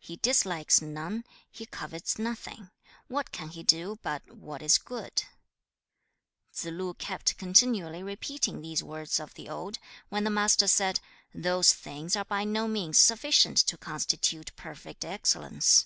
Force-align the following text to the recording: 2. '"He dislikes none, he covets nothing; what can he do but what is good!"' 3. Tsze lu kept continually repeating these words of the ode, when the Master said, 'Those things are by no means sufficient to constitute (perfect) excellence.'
2. 0.00 0.06
'"He 0.06 0.16
dislikes 0.16 0.80
none, 0.80 1.22
he 1.50 1.66
covets 1.66 2.18
nothing; 2.18 2.70
what 3.08 3.30
can 3.30 3.50
he 3.50 3.62
do 3.62 3.98
but 4.00 4.22
what 4.34 4.62
is 4.62 4.78
good!"' 4.78 5.24
3. 6.54 6.70
Tsze 6.70 6.70
lu 6.78 6.94
kept 6.94 7.36
continually 7.36 8.02
repeating 8.02 8.62
these 8.62 8.82
words 8.82 9.20
of 9.20 9.34
the 9.34 9.50
ode, 9.50 9.78
when 10.08 10.24
the 10.24 10.30
Master 10.30 10.66
said, 10.66 11.00
'Those 11.34 11.74
things 11.74 12.16
are 12.16 12.24
by 12.24 12.42
no 12.42 12.66
means 12.66 12.98
sufficient 12.98 13.58
to 13.58 13.76
constitute 13.76 14.50
(perfect) 14.56 15.04
excellence.' 15.04 15.84